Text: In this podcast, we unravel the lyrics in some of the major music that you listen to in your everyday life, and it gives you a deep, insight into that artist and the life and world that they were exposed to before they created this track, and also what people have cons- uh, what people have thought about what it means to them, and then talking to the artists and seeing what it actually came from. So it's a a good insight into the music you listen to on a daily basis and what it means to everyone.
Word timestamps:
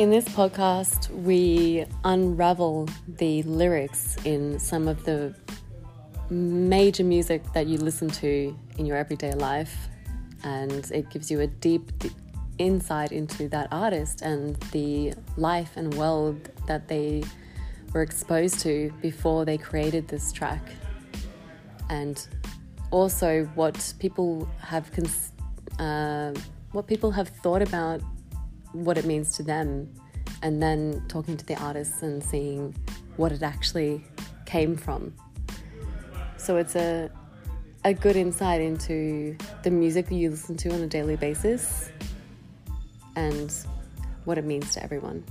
In 0.00 0.08
this 0.08 0.24
podcast, 0.24 1.10
we 1.10 1.84
unravel 2.04 2.88
the 3.06 3.42
lyrics 3.42 4.16
in 4.24 4.58
some 4.58 4.88
of 4.88 5.04
the 5.04 5.34
major 6.30 7.04
music 7.04 7.42
that 7.52 7.66
you 7.66 7.76
listen 7.76 8.08
to 8.08 8.56
in 8.78 8.86
your 8.86 8.96
everyday 8.96 9.34
life, 9.34 9.90
and 10.42 10.90
it 10.90 11.10
gives 11.10 11.30
you 11.30 11.40
a 11.40 11.46
deep, 11.46 11.92
insight 12.56 13.12
into 13.12 13.46
that 13.50 13.68
artist 13.70 14.22
and 14.22 14.56
the 14.72 15.12
life 15.36 15.72
and 15.76 15.92
world 15.92 16.48
that 16.66 16.88
they 16.88 17.22
were 17.92 18.00
exposed 18.00 18.58
to 18.60 18.90
before 19.02 19.44
they 19.44 19.58
created 19.58 20.08
this 20.08 20.32
track, 20.32 20.66
and 21.90 22.26
also 22.90 23.44
what 23.54 23.92
people 23.98 24.48
have 24.62 24.90
cons- 24.92 25.32
uh, 25.78 26.32
what 26.72 26.86
people 26.86 27.10
have 27.10 27.28
thought 27.28 27.60
about 27.60 28.00
what 28.72 28.98
it 28.98 29.04
means 29.04 29.36
to 29.36 29.42
them, 29.42 29.92
and 30.42 30.62
then 30.62 31.02
talking 31.08 31.36
to 31.36 31.44
the 31.44 31.56
artists 31.62 32.02
and 32.02 32.22
seeing 32.22 32.74
what 33.16 33.32
it 33.32 33.42
actually 33.42 34.04
came 34.46 34.76
from. 34.76 35.14
So 36.36 36.56
it's 36.56 36.76
a 36.76 37.10
a 37.84 37.94
good 37.94 38.16
insight 38.16 38.60
into 38.60 39.36
the 39.62 39.70
music 39.70 40.10
you 40.10 40.30
listen 40.30 40.54
to 40.54 40.70
on 40.70 40.82
a 40.82 40.86
daily 40.86 41.16
basis 41.16 41.90
and 43.16 43.54
what 44.24 44.36
it 44.36 44.44
means 44.44 44.74
to 44.74 44.82
everyone. 44.82 45.24